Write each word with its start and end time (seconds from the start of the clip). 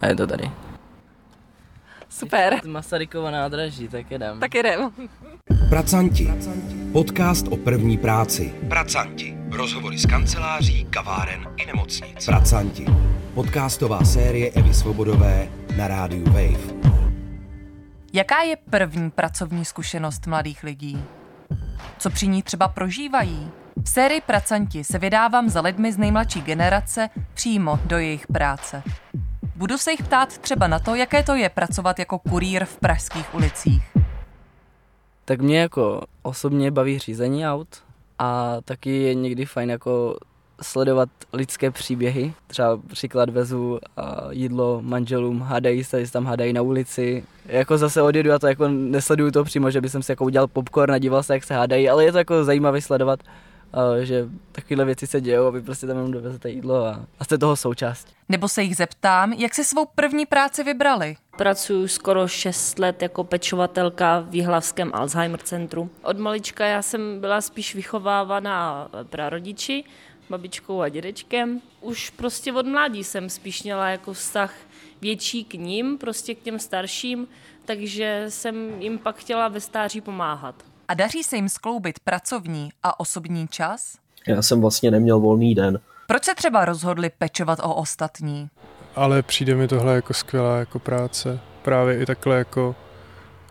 a 0.00 0.06
je 0.06 0.16
to 0.16 0.26
tady. 0.26 0.50
Super. 2.08 2.60
Masarykovo 2.66 3.30
nádraží, 3.30 3.88
tak 3.88 4.10
jedem. 4.10 4.40
Tak 4.40 4.54
jdem. 4.54 4.90
Pracanti. 5.68 6.32
Podcast 6.92 7.48
o 7.48 7.56
první 7.56 7.98
práci. 7.98 8.54
Pracanti. 8.68 9.36
Rozhovory 9.50 9.98
z 9.98 10.06
kanceláří, 10.06 10.84
kaváren 10.84 11.46
i 11.56 11.66
nemocnic. 11.66 12.26
Pracanti. 12.26 12.86
Podcastová 13.34 14.04
série 14.04 14.50
Evy 14.50 14.74
Svobodové 14.74 15.48
na 15.76 15.88
rádiu 15.88 16.24
Wave. 16.24 16.80
Jaká 18.12 18.42
je 18.42 18.56
první 18.56 19.10
pracovní 19.10 19.64
zkušenost 19.64 20.26
mladých 20.26 20.62
lidí? 20.62 21.04
Co 21.98 22.10
při 22.10 22.26
ní 22.28 22.42
třeba 22.42 22.68
prožívají? 22.68 23.50
V 23.84 23.88
sérii 23.88 24.20
Pracanti 24.20 24.84
se 24.84 24.98
vydávám 24.98 25.48
za 25.48 25.60
lidmi 25.60 25.92
z 25.92 25.98
nejmladší 25.98 26.40
generace 26.40 27.08
přímo 27.34 27.78
do 27.84 27.98
jejich 27.98 28.26
práce. 28.26 28.82
Budu 29.60 29.78
se 29.78 29.90
jich 29.90 30.02
ptát 30.02 30.38
třeba 30.38 30.66
na 30.66 30.78
to, 30.78 30.94
jaké 30.94 31.22
to 31.22 31.34
je 31.34 31.48
pracovat 31.48 31.98
jako 31.98 32.18
kurýr 32.18 32.64
v 32.64 32.76
pražských 32.76 33.34
ulicích. 33.34 33.82
Tak 35.24 35.40
mě 35.40 35.60
jako 35.60 36.02
osobně 36.22 36.70
baví 36.70 36.98
řízení 36.98 37.46
aut 37.46 37.68
a 38.18 38.56
taky 38.64 39.02
je 39.02 39.14
někdy 39.14 39.44
fajn 39.44 39.70
jako 39.70 40.16
sledovat 40.62 41.08
lidské 41.32 41.70
příběhy. 41.70 42.32
Třeba 42.46 42.76
příklad 42.76 43.30
vezu 43.30 43.78
a 43.96 44.28
jídlo 44.30 44.78
manželům, 44.82 45.40
hádají 45.40 45.84
se, 45.84 46.10
tam 46.10 46.26
hádají 46.26 46.52
na 46.52 46.62
ulici. 46.62 47.24
Jako 47.46 47.78
zase 47.78 48.02
odjedu 48.02 48.32
a 48.32 48.38
to 48.38 48.46
jako 48.46 48.68
nesleduju 48.68 49.30
to 49.30 49.44
přímo, 49.44 49.70
že 49.70 49.80
bych 49.80 49.90
si 50.00 50.12
jako 50.12 50.24
udělal 50.24 50.48
popcorn 50.48 50.92
a 50.92 50.98
díval 50.98 51.22
se, 51.22 51.34
jak 51.34 51.44
se 51.44 51.54
hádají, 51.54 51.88
ale 51.88 52.04
je 52.04 52.12
to 52.12 52.18
jako 52.18 52.44
zajímavé 52.44 52.80
sledovat, 52.80 53.20
že 54.02 54.28
takovéhle 54.52 54.84
věci 54.84 55.06
se 55.06 55.20
dějou 55.20 55.46
a 55.46 55.50
vy 55.50 55.62
prostě 55.62 55.86
tam 55.86 55.96
jenom 55.96 56.12
dovezete 56.12 56.50
jídlo 56.50 56.86
a, 56.86 57.06
a 57.18 57.24
jste 57.24 57.38
toho 57.38 57.56
součást. 57.56 58.08
Nebo 58.28 58.48
se 58.48 58.62
jich 58.62 58.76
zeptám, 58.76 59.32
jak 59.32 59.54
si 59.54 59.64
svou 59.64 59.86
první 59.94 60.26
práci 60.26 60.64
vybrali. 60.64 61.16
Pracuji 61.36 61.88
skoro 61.88 62.28
6 62.28 62.78
let 62.78 63.02
jako 63.02 63.24
pečovatelka 63.24 64.20
v 64.20 64.34
Jihlavském 64.34 64.90
Alzheimer 64.94 65.40
centru. 65.40 65.90
Od 66.02 66.18
malička 66.18 66.66
já 66.66 66.82
jsem 66.82 67.20
byla 67.20 67.40
spíš 67.40 67.74
vychovávaná 67.74 68.88
prarodiči, 69.10 69.84
babičkou 70.30 70.80
a 70.80 70.88
dědečkem. 70.88 71.60
Už 71.80 72.10
prostě 72.10 72.52
od 72.52 72.66
mládí 72.66 73.04
jsem 73.04 73.30
spíš 73.30 73.62
měla 73.62 73.88
jako 73.88 74.12
vztah 74.12 74.54
větší 75.00 75.44
k 75.44 75.54
ním, 75.54 75.98
prostě 75.98 76.34
k 76.34 76.42
těm 76.42 76.58
starším, 76.58 77.28
takže 77.64 78.24
jsem 78.28 78.82
jim 78.82 78.98
pak 78.98 79.16
chtěla 79.16 79.48
ve 79.48 79.60
stáří 79.60 80.00
pomáhat. 80.00 80.69
A 80.90 80.94
daří 80.94 81.22
se 81.22 81.36
jim 81.36 81.48
skloubit 81.48 82.00
pracovní 82.00 82.70
a 82.82 83.00
osobní 83.00 83.48
čas? 83.48 83.96
Já 84.26 84.42
jsem 84.42 84.60
vlastně 84.60 84.90
neměl 84.90 85.20
volný 85.20 85.54
den. 85.54 85.80
Proč 86.06 86.24
se 86.24 86.34
třeba 86.34 86.64
rozhodli 86.64 87.10
pečovat 87.10 87.58
o 87.62 87.74
ostatní? 87.74 88.50
Ale 88.96 89.22
přijde 89.22 89.54
mi 89.54 89.68
tohle 89.68 89.94
jako 89.94 90.14
skvělá 90.14 90.58
jako 90.58 90.78
práce. 90.78 91.40
Právě 91.62 92.02
i 92.02 92.06
takhle 92.06 92.38
jako 92.38 92.76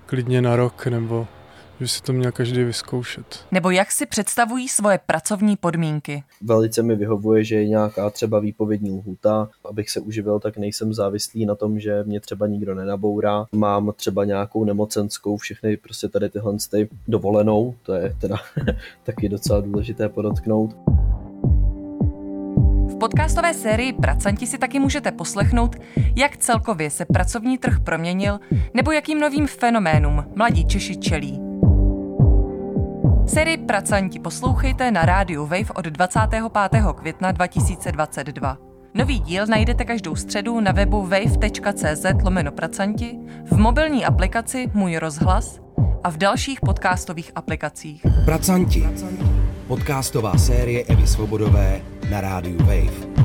klidně 0.06 0.42
na 0.42 0.56
rok 0.56 0.88
nebo 0.88 1.28
že 1.80 1.88
si 1.88 2.02
to 2.02 2.14
měl 2.14 2.32
každý 2.32 2.64
vyzkoušet. 2.64 3.46
Nebo 3.52 3.70
jak 3.72 3.92
si 3.92 4.06
představují 4.06 4.68
svoje 4.68 5.00
pracovní 5.06 5.58
podmínky? 5.58 6.24
Velice 6.42 6.84
mi 6.84 6.96
vyhovuje, 6.96 7.44
že 7.44 7.56
je 7.56 7.68
nějaká 7.68 8.10
třeba 8.10 8.40
výpovědní 8.40 8.92
lhůta. 8.92 9.50
Abych 9.66 9.90
se 9.90 10.00
uživil, 10.00 10.40
tak 10.40 10.58
nejsem 10.58 10.94
závislý 10.94 11.46
na 11.46 11.56
tom, 11.56 11.80
že 11.80 12.04
mě 12.04 12.20
třeba 12.20 12.48
nikdo 12.48 12.76
nenabourá. 12.76 13.46
Mám 13.52 13.94
třeba 13.96 14.26
nějakou 14.26 14.66
nemocenskou, 14.66 15.38
všechny 15.38 15.78
prostě 15.78 16.08
tady 16.08 16.30
tyhle 16.30 16.58
ty 16.72 16.90
dovolenou, 17.08 17.76
to 17.84 17.94
je 17.94 18.16
teda 18.22 18.38
taky 19.04 19.30
docela 19.30 19.62
důležité 19.62 20.10
podotknout. 20.10 20.76
V 22.88 22.98
podcastové 23.00 23.54
sérii 23.54 23.94
Pracanti 23.94 24.48
si 24.48 24.58
taky 24.58 24.80
můžete 24.80 25.12
poslechnout, 25.12 25.76
jak 26.16 26.38
celkově 26.38 26.90
se 26.90 27.06
pracovní 27.06 27.58
trh 27.58 27.80
proměnil 27.80 28.40
nebo 28.74 28.92
jakým 28.92 29.20
novým 29.20 29.48
fenoménům 29.48 30.24
mladí 30.36 30.66
Češi 30.66 30.98
čelí. 30.98 31.49
Sérii 33.30 33.58
Pracanti 33.58 34.20
poslouchejte 34.20 34.92
na 34.92 35.06
rádiu 35.06 35.46
Wave 35.46 35.70
od 35.76 35.86
25. 35.86 36.44
května 36.96 37.32
2022. 37.32 38.58
Nový 38.94 39.20
díl 39.20 39.46
najdete 39.48 39.86
každou 39.86 40.16
středu 40.16 40.60
na 40.60 40.72
webu 40.72 41.02
wave.cz 41.02 42.06
lomeno 42.24 42.52
pracanti, 42.52 43.20
v 43.52 43.58
mobilní 43.58 44.06
aplikaci 44.06 44.68
Můj 44.74 44.98
rozhlas 44.98 45.60
a 46.04 46.10
v 46.10 46.18
dalších 46.18 46.62
podcastových 46.62 47.32
aplikacích. 47.36 48.06
Pracanti. 48.26 48.88
Podcastová 49.68 50.38
série 50.38 50.84
Evy 50.84 51.08
Svobodové 51.08 51.82
na 52.12 52.22
rádiu 52.22 52.58
Wave. 52.58 53.19